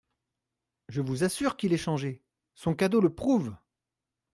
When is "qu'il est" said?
1.57-1.77